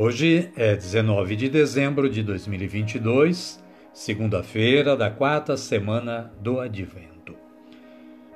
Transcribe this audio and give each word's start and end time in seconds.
Hoje 0.00 0.52
é 0.54 0.76
19 0.76 1.34
de 1.34 1.48
dezembro 1.48 2.08
de 2.08 2.22
2022, 2.22 3.60
segunda-feira 3.92 4.96
da 4.96 5.10
quarta 5.10 5.56
semana 5.56 6.32
do 6.40 6.60
Advento. 6.60 7.34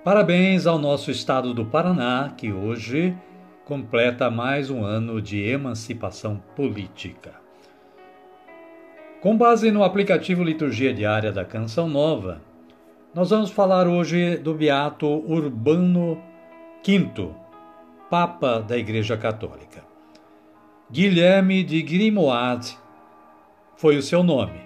Parabéns 0.03 0.67
ao 0.67 0.77
nosso 0.77 1.13
estado 1.13 1.55
do 1.55 1.65
Paraná, 1.65 2.35
que 2.37 2.53
hoje 2.53 3.17
completa 3.65 4.29
mais 4.29 4.71
um 4.71 4.85
ano 4.85 5.23
de 5.23 5.41
emancipação 5.41 6.43
política. 6.57 7.35
Com 9.21 9.37
base 9.37 9.71
no 9.71 9.85
aplicativo 9.85 10.43
Liturgia 10.43 10.93
Diária 10.93 11.31
da 11.31 11.45
Canção 11.45 11.89
Nova, 11.89 12.43
nós 13.15 13.31
vamos 13.31 13.53
falar 13.53 13.87
hoje 13.87 14.37
do 14.37 14.53
Beato 14.53 15.07
Urbano 15.07 16.21
V, 16.85 17.31
Papa 18.11 18.59
da 18.59 18.77
Igreja 18.77 19.17
Católica. 19.17 19.92
Guilherme 20.93 21.65
de 21.65 21.81
Grimoire 21.81 22.77
foi 23.77 23.97
o 23.97 24.03
seu 24.03 24.23
nome. 24.23 24.61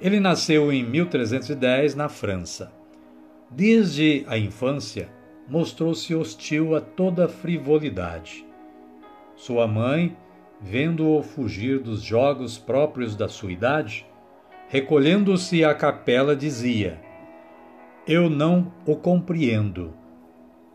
Ele 0.00 0.18
nasceu 0.18 0.72
em 0.72 0.82
1310 0.82 1.94
na 1.94 2.08
França. 2.08 2.72
Desde 3.48 4.24
a 4.26 4.36
infância, 4.36 5.08
mostrou-se 5.48 6.12
hostil 6.12 6.74
a 6.74 6.80
toda 6.80 7.28
frivolidade. 7.28 8.44
Sua 9.36 9.68
mãe, 9.68 10.16
vendo-o 10.60 11.22
fugir 11.22 11.78
dos 11.78 12.02
jogos 12.02 12.58
próprios 12.58 13.14
da 13.14 13.28
sua 13.28 13.52
idade, 13.52 14.04
recolhendo-se 14.68 15.64
à 15.64 15.72
capela, 15.76 16.34
dizia: 16.34 17.00
Eu 18.04 18.28
não 18.28 18.72
o 18.84 18.96
compreendo, 18.96 19.94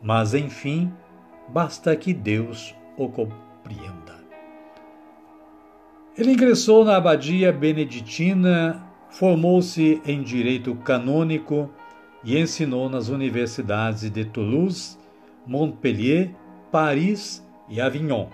mas 0.01 0.33
enfim, 0.33 0.89
basta 1.49 1.93
que 1.93 2.13
Deus 2.13 2.73
o 2.95 3.09
compreenda. 3.09 4.20
Ele 6.21 6.33
ingressou 6.33 6.85
na 6.85 6.97
abadia 6.97 7.51
beneditina, 7.51 8.79
formou-se 9.09 9.99
em 10.05 10.21
direito 10.21 10.75
canônico 10.75 11.67
e 12.23 12.37
ensinou 12.37 12.87
nas 12.87 13.09
universidades 13.09 14.07
de 14.07 14.23
Toulouse, 14.25 14.99
Montpellier, 15.47 16.29
Paris 16.71 17.43
e 17.67 17.81
Avignon. 17.81 18.27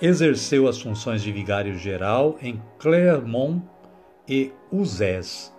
Exerceu 0.00 0.66
as 0.66 0.80
funções 0.80 1.22
de 1.22 1.30
vigário-geral 1.30 2.38
em 2.40 2.58
Clermont 2.78 3.62
e 4.26 4.50
Uzès. 4.72 5.54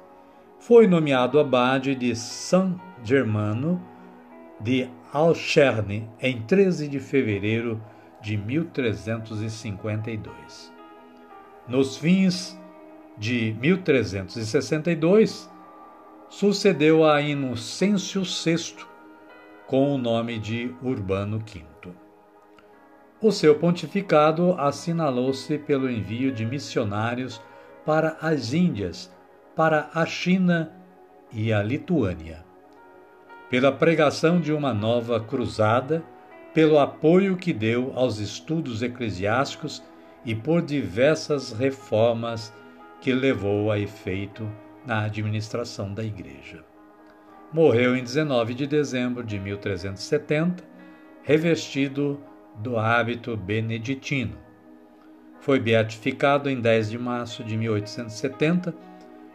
Foi 0.58 0.88
nomeado 0.88 1.40
abade 1.40 1.94
de 1.94 2.16
Saint-Germano 2.16 3.80
de 4.60 4.90
Alcherne 5.14 6.10
em 6.20 6.42
13 6.42 6.88
de 6.88 7.00
fevereiro 7.00 7.80
de 8.24 8.36
1352. 8.38 10.71
Nos 11.68 11.98
fins 11.98 12.60
de 13.18 13.56
1362, 13.60 15.50
sucedeu 16.30 17.06
a 17.06 17.22
Inocêncio 17.22 18.24
VI 18.24 18.76
com 19.68 19.94
o 19.94 19.98
nome 19.98 20.40
de 20.40 20.74
Urbano 20.82 21.40
V. 21.40 21.64
O 23.22 23.32
seu 23.32 23.60
pontificado 23.60 24.54
assinalou-se 24.60 25.58
pelo 25.60 25.90
envio 25.90 26.32
de 26.32 26.44
missionários 26.46 27.40
para 27.86 28.18
as 28.20 28.54
Índias, 28.54 29.14
para 29.56 29.90
a 29.94 30.06
China 30.06 30.72
e 31.32 31.54
a 31.54 31.62
Lituânia. 31.62 32.44
Pela 33.50 33.72
pregação 33.72 34.42
de 34.42 34.52
uma 34.52 34.74
nova 34.74 35.20
cruzada, 35.20 36.04
pelo 36.54 36.80
apoio 36.80 37.38
que 37.38 37.54
deu 37.54 37.94
aos 37.96 38.18
estudos 38.18 38.82
eclesiásticos 38.82 39.84
e 40.26 40.36
por 40.36 40.62
diversas 40.62 41.52
reformas 41.52 42.54
que 43.00 43.12
levou 43.12 43.72
a 43.72 43.80
efeito 43.80 44.50
na 44.86 45.04
administração 45.04 45.94
da 45.94 46.04
Igreja. 46.04 46.64
Morreu 47.52 47.96
em 47.96 48.04
19 48.04 48.54
de 48.54 48.68
dezembro 48.68 49.24
de 49.24 49.40
1370, 49.40 50.64
revestido 51.24 52.20
do 52.56 52.78
hábito 52.78 53.36
beneditino. 53.36 54.38
Foi 55.40 55.60
beatificado 55.60 56.50
em 56.50 56.62
10 56.62 56.92
de 56.92 56.98
março 56.98 57.44
de 57.44 57.58
1870 57.58 58.74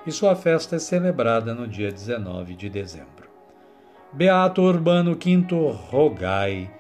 e 0.06 0.12
sua 0.12 0.36
festa 0.36 0.76
é 0.76 0.78
celebrada 0.78 1.52
no 1.52 1.66
dia 1.66 1.90
19 1.90 2.54
de 2.54 2.70
dezembro. 2.70 3.28
Beato 4.12 4.62
Urbano 4.62 5.14
V, 5.14 5.46
rogai 5.90 6.70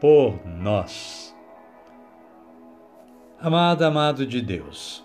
por 0.00 0.40
nós. 0.46 1.36
Amada, 3.42 3.86
amado 3.86 4.26
de 4.26 4.42
Deus, 4.42 5.02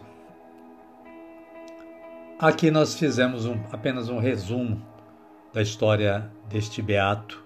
aqui 2.38 2.70
nós 2.70 2.94
fizemos 3.00 3.46
um, 3.46 3.58
apenas 3.72 4.10
um 4.10 4.20
resumo 4.20 4.86
da 5.54 5.62
história 5.62 6.30
deste 6.50 6.82
beato 6.82 7.42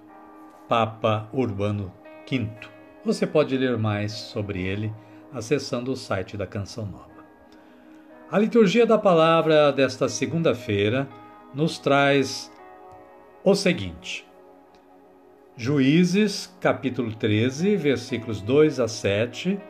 Papa 0.67 1.29
Urbano 1.31 1.94
V. 2.27 2.50
Você 3.05 3.27
pode 3.27 3.55
ler 3.55 3.77
mais 3.77 4.13
sobre 4.13 4.63
ele 4.63 4.91
acessando 5.31 5.91
o 5.91 5.95
site 5.95 6.35
da 6.35 6.47
Canção 6.47 6.88
Nova. 6.88 7.23
A 8.31 8.39
liturgia 8.39 8.88
da 8.88 8.97
palavra 8.97 9.71
desta 9.71 10.09
segunda-feira 10.09 11.07
nos 11.53 11.77
traz 11.77 12.51
o 13.44 13.53
seguinte: 13.53 14.25
Juízes, 15.56 16.51
capítulo 16.59 17.13
13, 17.13 17.75
versículos 17.75 18.41
2 18.41 18.79
a 18.79 18.88
7 18.88 19.69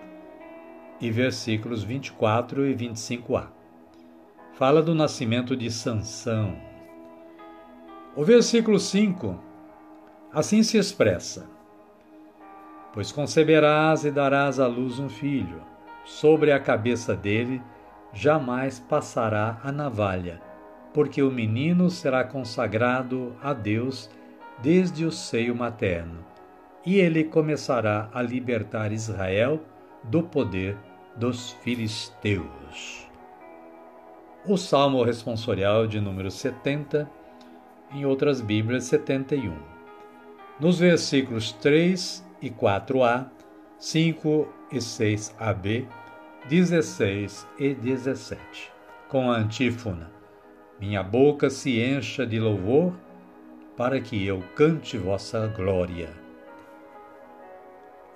e 1.01 1.09
versículos 1.09 1.83
24 1.83 2.67
e 2.67 2.75
25a. 2.75 3.47
Fala 4.53 4.81
do 4.81 4.93
nascimento 4.93 5.55
de 5.55 5.71
Sansão. 5.71 6.57
O 8.15 8.23
versículo 8.23 8.79
5 8.79 9.39
assim 10.33 10.61
se 10.63 10.77
expressa: 10.77 11.49
Pois 12.93 13.11
conceberás 13.11 14.03
e 14.03 14.11
darás 14.11 14.59
à 14.59 14.67
luz 14.67 14.99
um 14.99 15.07
filho, 15.07 15.61
sobre 16.03 16.51
a 16.51 16.59
cabeça 16.59 17.15
dele 17.15 17.61
jamais 18.11 18.79
passará 18.79 19.59
a 19.63 19.71
navalha, 19.71 20.41
porque 20.93 21.21
o 21.21 21.31
menino 21.31 21.89
será 21.89 22.23
consagrado 22.23 23.35
a 23.41 23.53
Deus 23.53 24.09
desde 24.61 25.05
o 25.05 25.11
seio 25.11 25.55
materno, 25.55 26.25
e 26.85 26.97
ele 26.97 27.23
começará 27.23 28.09
a 28.13 28.21
libertar 28.21 28.91
Israel 28.91 29.61
do 30.03 30.23
poder 30.23 30.77
dos 31.15 31.51
filisteus. 31.61 33.07
O 34.45 34.57
Salmo 34.57 35.03
responsorial 35.03 35.85
de 35.85 35.99
número 35.99 36.31
70, 36.31 37.09
em 37.91 38.05
outras 38.05 38.41
Bíblias 38.41 38.85
71. 38.85 39.53
Nos 40.59 40.79
versículos 40.79 41.51
3 41.53 42.25
e 42.41 42.49
4a, 42.49 43.27
5 43.77 44.47
e 44.71 44.77
6ab, 44.77 45.87
16 46.47 47.47
e 47.57 47.73
17, 47.73 48.71
com 49.07 49.31
a 49.31 49.37
antífona: 49.37 50.11
Minha 50.79 51.03
boca 51.03 51.49
se 51.49 51.79
encha 51.79 52.25
de 52.25 52.39
louvor, 52.39 52.93
para 53.77 54.01
que 54.01 54.25
eu 54.25 54.43
cante 54.55 54.97
vossa 54.97 55.47
glória. 55.47 56.18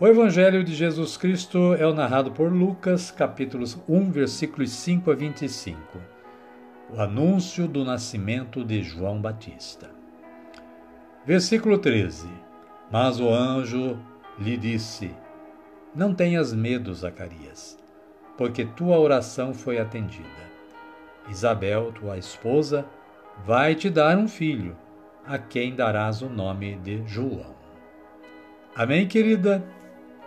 O 0.04 0.08
Evangelho 0.08 0.66
de 0.66 0.76
Jesus 0.76 1.16
Cristo 1.16 1.76
é 1.76 1.88
o 1.88 1.94
narrado 1.94 2.30
por 2.30 2.52
Lucas, 2.52 3.10
capítulos 3.10 3.82
1, 3.88 4.12
versículos 4.12 4.70
5 4.70 5.10
a 5.10 5.16
25. 5.16 5.80
O 6.94 7.00
anúncio 7.00 7.70
do 7.70 7.86
nascimento 7.86 8.66
de 8.66 8.84
João 8.84 9.22
Batista. 9.22 9.90
Versículo 11.26 11.78
13. 11.78 12.28
Mas 12.92 13.22
o 13.22 13.30
anjo 13.30 13.98
lhe 14.38 14.58
disse: 14.58 15.10
Não 15.96 16.14
tenhas 16.14 16.54
medo, 16.54 16.94
Zacarias, 16.94 17.80
porque 18.38 18.66
tua 18.66 19.00
oração 19.00 19.54
foi 19.54 19.80
atendida. 19.80 20.28
Isabel, 21.30 21.94
tua 21.94 22.18
esposa, 22.18 22.86
vai 23.46 23.74
te 23.74 23.90
dar 23.90 24.18
um 24.18 24.28
filho, 24.28 24.76
a 25.26 25.38
quem 25.38 25.74
darás 25.74 26.22
o 26.22 26.28
nome 26.28 26.76
de 26.76 27.02
João. 27.08 27.56
Amém, 28.76 29.08
querida? 29.08 29.64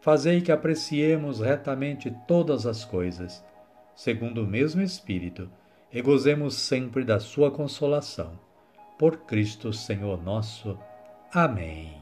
fazei 0.00 0.40
que 0.40 0.52
apreciemos 0.52 1.40
retamente 1.40 2.14
todas 2.26 2.66
as 2.66 2.84
coisas, 2.84 3.44
segundo 3.94 4.42
o 4.42 4.46
mesmo 4.46 4.82
Espírito, 4.82 5.50
e 5.92 6.00
gozemos 6.02 6.54
sempre 6.54 7.04
da 7.04 7.18
sua 7.18 7.50
consolação. 7.50 8.38
Por 8.98 9.18
Cristo 9.18 9.72
Senhor 9.72 10.22
nosso. 10.22 10.78
Amém. 11.32 11.96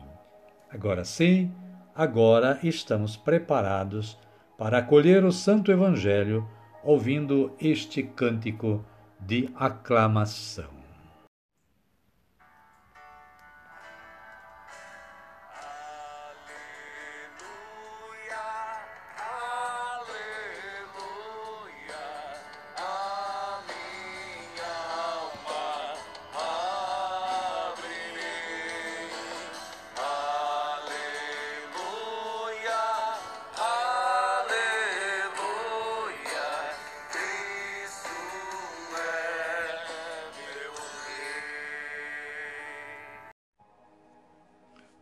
Agora 0.71 1.05
sim, 1.05 1.51
agora 1.95 2.59
estamos 2.63 3.17
preparados 3.17 4.19
para 4.59 4.79
acolher 4.79 5.25
o 5.25 5.33
Santo 5.33 5.71
Evangelho, 5.71 6.49
ouvindo 6.83 7.53
este 7.61 8.03
cântico 8.03 8.85
de 9.21 9.51
aclamação. 9.55 10.76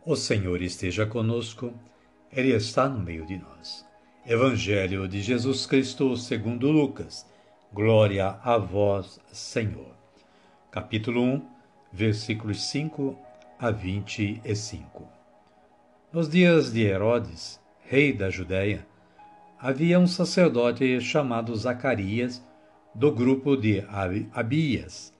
O 0.07 0.15
Senhor 0.15 0.61
esteja 0.61 1.03
conosco, 1.07 1.73
Ele 2.31 2.53
está 2.53 2.87
no 2.87 2.99
meio 2.99 3.25
de 3.25 3.39
nós. 3.39 3.83
Evangelho 4.23 5.07
de 5.07 5.19
Jesus 5.19 5.65
Cristo 5.65 6.15
segundo 6.15 6.69
Lucas. 6.69 7.25
Glória 7.73 8.39
a 8.43 8.55
vós, 8.55 9.19
Senhor. 9.33 9.95
Capítulo 10.69 11.23
1, 11.23 11.47
versículos 11.91 12.69
5 12.69 13.17
a 13.57 13.71
25. 13.71 15.09
Nos 16.13 16.29
dias 16.29 16.71
de 16.71 16.83
Herodes, 16.83 17.59
rei 17.83 18.13
da 18.13 18.29
Judéia, 18.29 18.85
havia 19.59 19.99
um 19.99 20.05
sacerdote 20.05 21.01
chamado 21.01 21.55
Zacarias, 21.55 22.45
do 22.93 23.11
grupo 23.11 23.57
de 23.57 23.83
Abias. 24.31 25.11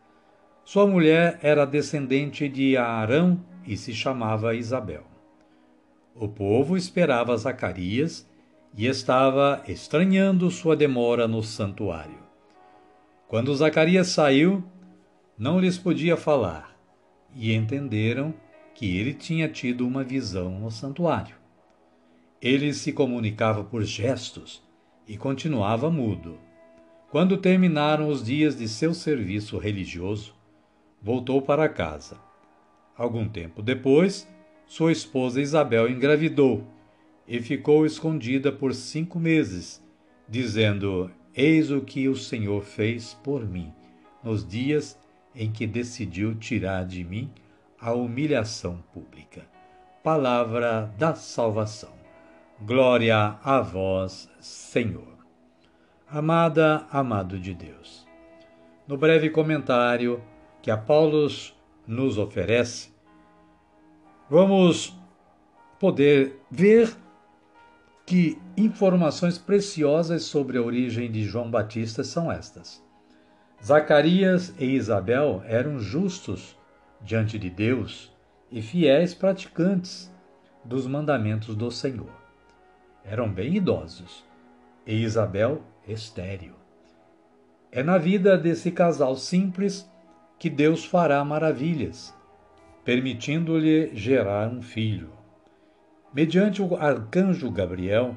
Sua 0.65 0.87
mulher 0.87 1.37
era 1.43 1.63
descendente 1.63 2.49
de 2.49 2.75
Arão 2.75 3.39
e 3.67 3.77
se 3.77 3.93
chamava 3.93 4.55
Isabel. 4.55 5.03
O 6.15 6.27
povo 6.27 6.75
esperava 6.75 7.37
Zacarias 7.37 8.27
e 8.75 8.87
estava 8.87 9.61
estranhando 9.67 10.49
sua 10.49 10.75
demora 10.75 11.27
no 11.27 11.43
santuário. 11.43 12.17
Quando 13.27 13.55
Zacarias 13.55 14.07
saiu, 14.07 14.63
não 15.37 15.59
lhes 15.59 15.77
podia 15.77 16.17
falar 16.17 16.75
e 17.35 17.53
entenderam 17.53 18.33
que 18.73 18.97
ele 18.97 19.13
tinha 19.13 19.47
tido 19.47 19.87
uma 19.87 20.03
visão 20.03 20.59
no 20.59 20.71
santuário. 20.71 21.35
Ele 22.41 22.73
se 22.73 22.91
comunicava 22.91 23.63
por 23.63 23.83
gestos 23.83 24.63
e 25.07 25.15
continuava 25.15 25.91
mudo. 25.91 26.39
Quando 27.11 27.37
terminaram 27.37 28.09
os 28.09 28.23
dias 28.23 28.57
de 28.57 28.67
seu 28.67 28.95
serviço 28.95 29.59
religioso, 29.59 30.33
voltou 31.05 31.39
para 31.39 31.69
casa 31.69 32.25
Algum 32.97 33.27
tempo 33.27 33.61
depois, 33.61 34.25
sua 34.65 34.91
esposa 34.91 35.41
Isabel 35.41 35.89
engravidou 35.89 36.65
e 37.27 37.41
ficou 37.41 37.85
escondida 37.85 38.51
por 38.53 38.73
cinco 38.73 39.19
meses, 39.19 39.83
dizendo: 40.29 41.11
Eis 41.35 41.71
o 41.71 41.81
que 41.81 42.07
o 42.07 42.15
Senhor 42.15 42.63
fez 42.63 43.13
por 43.15 43.45
mim, 43.45 43.73
nos 44.23 44.47
dias 44.47 44.97
em 45.35 45.51
que 45.51 45.67
decidiu 45.67 46.35
tirar 46.35 46.85
de 46.85 47.03
mim 47.03 47.29
a 47.79 47.91
humilhação 47.91 48.81
pública. 48.93 49.45
Palavra 50.01 50.93
da 50.97 51.13
salvação. 51.13 51.93
Glória 52.61 53.37
a 53.43 53.59
vós, 53.59 54.29
Senhor. 54.39 55.17
Amada, 56.07 56.87
amado 56.89 57.37
de 57.37 57.53
Deus. 57.53 58.07
No 58.87 58.95
breve 58.95 59.29
comentário 59.29 60.23
que 60.65 60.71
a 60.71 60.77
Paulo 60.77 61.27
nos 61.85 62.17
oferece, 62.17 62.89
vamos 64.27 64.99
poder 65.79 66.39
ver 66.49 66.91
que 68.03 68.41
informações 68.57 69.37
preciosas 69.37 70.23
sobre 70.23 70.57
a 70.57 70.63
origem 70.63 71.11
de 71.11 71.23
João 71.23 71.51
Batista 71.51 72.03
são 72.03 72.31
estas. 72.31 72.83
Zacarias 73.63 74.55
e 74.57 74.65
Isabel 74.65 75.43
eram 75.45 75.77
justos 75.77 76.57
diante 76.99 77.37
de 77.37 77.51
Deus 77.51 78.11
e 78.51 78.59
fiéis 78.59 79.13
praticantes 79.13 80.11
dos 80.63 80.87
mandamentos 80.87 81.55
do 81.55 81.69
Senhor. 81.69 82.09
Eram 83.03 83.31
bem 83.31 83.53
idosos 83.53 84.25
e 84.83 84.95
Isabel 84.95 85.61
estéril. 85.87 86.55
É 87.71 87.83
na 87.83 87.99
vida 87.99 88.35
desse 88.35 88.71
casal 88.71 89.15
simples 89.15 89.87
que 90.45 90.49
Deus 90.51 90.85
fará 90.85 91.25
maravilhas, 91.25 92.13
permitindo-lhe 92.83 93.95
gerar 93.95 94.47
um 94.47 94.61
filho. 94.61 95.09
Mediante 96.13 96.61
o 96.61 96.75
arcanjo 96.75 97.49
Gabriel, 97.49 98.15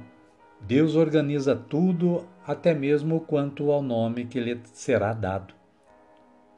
Deus 0.60 0.94
organiza 0.94 1.56
tudo, 1.56 2.28
até 2.46 2.74
mesmo 2.74 3.20
quanto 3.20 3.72
ao 3.72 3.82
nome 3.82 4.26
que 4.26 4.38
lhe 4.38 4.60
será 4.74 5.14
dado: 5.14 5.54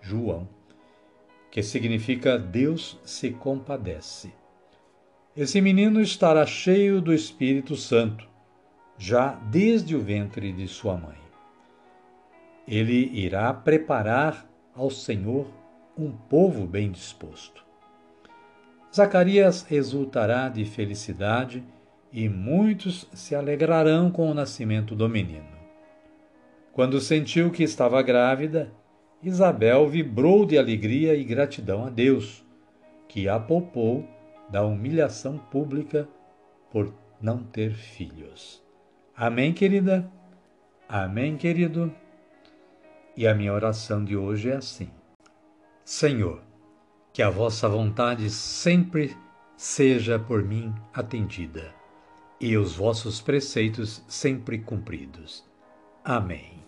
João, 0.00 0.48
que 1.52 1.62
significa 1.62 2.36
Deus 2.36 2.98
se 3.04 3.30
compadece. 3.30 4.34
Esse 5.36 5.60
menino 5.60 6.00
estará 6.00 6.44
cheio 6.46 7.00
do 7.00 7.14
Espírito 7.14 7.76
Santo, 7.76 8.28
já 8.98 9.34
desde 9.48 9.94
o 9.94 10.00
ventre 10.00 10.52
de 10.52 10.66
sua 10.66 10.96
mãe. 10.96 11.18
Ele 12.66 13.08
irá 13.12 13.54
preparar 13.54 14.50
ao 14.74 14.90
Senhor 14.90 15.60
um 16.04 16.12
povo 16.12 16.66
bem 16.66 16.90
disposto. 16.90 17.64
Zacarias 18.95 19.71
exultará 19.71 20.49
de 20.49 20.64
felicidade 20.64 21.62
e 22.12 22.28
muitos 22.28 23.07
se 23.12 23.35
alegrarão 23.35 24.11
com 24.11 24.30
o 24.30 24.35
nascimento 24.35 24.95
do 24.95 25.09
menino. 25.09 25.61
Quando 26.73 27.00
sentiu 27.00 27.50
que 27.50 27.62
estava 27.62 28.02
grávida, 28.02 28.73
Isabel 29.23 29.88
vibrou 29.88 30.47
de 30.47 30.59
alegria 30.59 31.14
e 31.14 31.23
gratidão 31.23 31.85
a 31.85 31.90
Deus, 31.90 32.45
que 33.07 33.28
a 33.28 33.38
poupou 33.38 34.09
da 34.49 34.64
humilhação 34.64 35.38
pública 35.38 36.09
por 36.71 36.92
não 37.21 37.42
ter 37.42 37.75
filhos. 37.75 38.62
Amém, 39.16 39.52
querida? 39.52 40.11
Amém, 40.88 41.37
querido? 41.37 41.92
E 43.16 43.26
a 43.26 43.35
minha 43.35 43.52
oração 43.52 44.04
de 44.04 44.16
hoje 44.16 44.50
é 44.50 44.57
assim: 44.57 44.90
Senhor, 45.84 46.42
que 47.12 47.22
a 47.22 47.30
vossa 47.30 47.68
vontade 47.68 48.30
sempre 48.30 49.16
seja 49.56 50.18
por 50.18 50.42
mim 50.44 50.75
atendida. 50.94 51.75
e 52.40 52.56
os 52.56 52.75
vossos 52.75 53.20
preceitos 53.20 54.02
sempre 54.08 54.58
cumpridos. 54.58 55.44
Amém. 56.02 56.64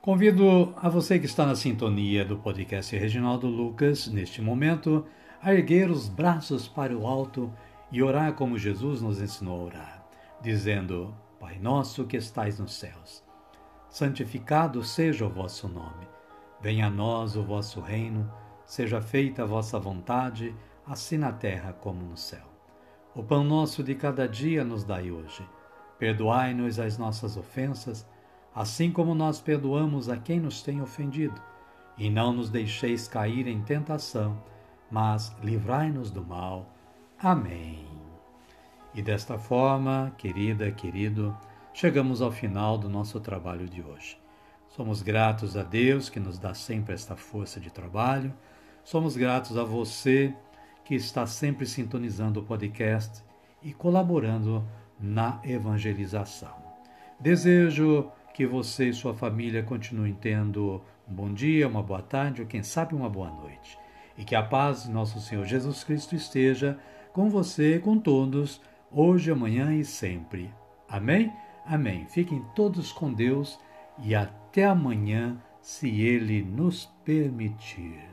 Convido 0.00 0.72
a 0.76 0.88
você 0.88 1.18
que 1.18 1.26
está 1.26 1.44
na 1.46 1.54
sintonia 1.54 2.24
do 2.24 2.38
podcast 2.38 2.96
Reginaldo 2.96 3.46
Lucas, 3.46 4.08
neste 4.08 4.40
momento, 4.40 5.06
a 5.40 5.52
erguer 5.54 5.90
os 5.90 6.08
braços 6.08 6.66
para 6.66 6.96
o 6.96 7.06
alto 7.06 7.52
e 7.90 8.02
orar 8.02 8.32
como 8.32 8.58
Jesus 8.58 9.02
nos 9.02 9.20
ensinou 9.20 9.60
a 9.60 9.64
orar, 9.64 10.08
dizendo: 10.40 11.14
Pai 11.38 11.58
nosso 11.58 12.06
que 12.06 12.16
estais 12.16 12.58
nos 12.58 12.72
céus, 12.74 13.22
santificado 13.90 14.82
seja 14.82 15.26
o 15.26 15.30
vosso 15.30 15.68
nome. 15.68 16.08
Venha 16.62 16.86
a 16.86 16.90
nós 16.90 17.34
o 17.34 17.42
vosso 17.42 17.80
reino, 17.80 18.32
seja 18.64 19.00
feita 19.00 19.42
a 19.42 19.46
vossa 19.46 19.80
vontade, 19.80 20.54
assim 20.86 21.18
na 21.18 21.32
terra 21.32 21.72
como 21.72 22.04
no 22.04 22.16
céu. 22.16 22.46
O 23.16 23.22
pão 23.22 23.42
nosso 23.42 23.82
de 23.82 23.96
cada 23.96 24.28
dia 24.28 24.64
nos 24.64 24.84
dai 24.84 25.10
hoje. 25.10 25.44
Perdoai-nos 25.98 26.78
as 26.78 26.96
nossas 26.96 27.36
ofensas, 27.36 28.08
assim 28.54 28.92
como 28.92 29.12
nós 29.12 29.40
perdoamos 29.40 30.08
a 30.08 30.16
quem 30.16 30.38
nos 30.38 30.62
tem 30.62 30.80
ofendido. 30.80 31.40
E 31.98 32.08
não 32.08 32.32
nos 32.32 32.48
deixeis 32.48 33.08
cair 33.08 33.48
em 33.48 33.60
tentação, 33.60 34.40
mas 34.88 35.36
livrai-nos 35.42 36.12
do 36.12 36.24
mal. 36.24 36.66
Amém. 37.18 37.84
E 38.94 39.02
desta 39.02 39.36
forma, 39.36 40.12
querida, 40.16 40.70
querido, 40.70 41.36
chegamos 41.74 42.22
ao 42.22 42.30
final 42.30 42.78
do 42.78 42.88
nosso 42.88 43.18
trabalho 43.18 43.68
de 43.68 43.82
hoje. 43.82 44.21
Somos 44.74 45.02
gratos 45.02 45.54
a 45.54 45.62
Deus 45.62 46.08
que 46.08 46.18
nos 46.18 46.38
dá 46.38 46.54
sempre 46.54 46.94
esta 46.94 47.14
força 47.14 47.60
de 47.60 47.70
trabalho. 47.70 48.32
Somos 48.82 49.18
gratos 49.18 49.58
a 49.58 49.64
você 49.64 50.34
que 50.82 50.94
está 50.94 51.26
sempre 51.26 51.66
sintonizando 51.66 52.40
o 52.40 52.42
podcast 52.42 53.22
e 53.62 53.74
colaborando 53.74 54.64
na 54.98 55.38
evangelização. 55.44 56.56
Desejo 57.20 58.10
que 58.32 58.46
você 58.46 58.88
e 58.88 58.94
sua 58.94 59.12
família 59.12 59.62
continuem 59.62 60.14
tendo 60.14 60.80
um 61.06 61.14
bom 61.14 61.34
dia, 61.34 61.68
uma 61.68 61.82
boa 61.82 62.00
tarde 62.00 62.40
ou 62.40 62.48
quem 62.48 62.62
sabe 62.62 62.94
uma 62.94 63.10
boa 63.10 63.28
noite. 63.28 63.78
E 64.16 64.24
que 64.24 64.34
a 64.34 64.42
paz 64.42 64.84
de 64.84 64.90
nosso 64.90 65.20
Senhor 65.20 65.44
Jesus 65.44 65.84
Cristo 65.84 66.16
esteja 66.16 66.78
com 67.12 67.28
você, 67.28 67.78
com 67.78 67.98
todos, 67.98 68.58
hoje, 68.90 69.30
amanhã 69.30 69.74
e 69.74 69.84
sempre. 69.84 70.50
Amém? 70.88 71.30
Amém. 71.66 72.06
Fiquem 72.06 72.42
todos 72.54 72.90
com 72.90 73.12
Deus 73.12 73.58
e 74.02 74.14
até 74.52 74.66
amanhã, 74.66 75.40
se 75.62 75.88
Ele 76.02 76.42
nos 76.42 76.84
permitir. 77.06 78.11